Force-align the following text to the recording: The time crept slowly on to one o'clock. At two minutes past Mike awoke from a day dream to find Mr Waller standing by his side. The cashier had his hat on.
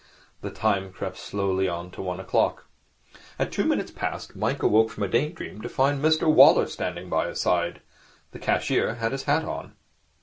The 0.41 0.49
time 0.49 0.91
crept 0.91 1.17
slowly 1.17 1.67
on 1.69 1.91
to 1.91 2.01
one 2.01 2.19
o'clock. 2.19 2.65
At 3.37 3.51
two 3.51 3.65
minutes 3.65 3.91
past 3.91 4.35
Mike 4.35 4.63
awoke 4.63 4.89
from 4.89 5.03
a 5.03 5.07
day 5.07 5.29
dream 5.29 5.61
to 5.61 5.69
find 5.69 6.03
Mr 6.03 6.23
Waller 6.27 6.65
standing 6.65 7.07
by 7.07 7.27
his 7.27 7.39
side. 7.39 7.81
The 8.31 8.39
cashier 8.39 8.95
had 8.95 9.11
his 9.11 9.25
hat 9.25 9.45
on. 9.45 9.75